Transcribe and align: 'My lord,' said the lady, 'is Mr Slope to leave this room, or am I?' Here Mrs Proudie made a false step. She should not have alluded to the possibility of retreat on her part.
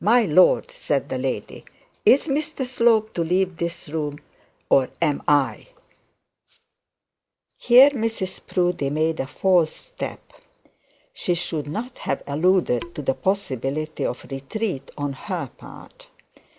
'My 0.00 0.26
lord,' 0.26 0.70
said 0.70 1.08
the 1.08 1.16
lady, 1.16 1.64
'is 2.04 2.26
Mr 2.26 2.66
Slope 2.66 3.14
to 3.14 3.24
leave 3.24 3.56
this 3.56 3.88
room, 3.88 4.18
or 4.68 4.90
am 5.00 5.22
I?' 5.26 5.68
Here 7.56 7.88
Mrs 7.88 8.46
Proudie 8.46 8.90
made 8.90 9.18
a 9.18 9.26
false 9.26 9.72
step. 9.74 10.20
She 11.14 11.34
should 11.34 11.68
not 11.68 11.96
have 12.00 12.22
alluded 12.26 12.94
to 12.96 13.00
the 13.00 13.14
possibility 13.14 14.04
of 14.04 14.26
retreat 14.30 14.90
on 14.98 15.14
her 15.14 15.48
part. 15.56 16.08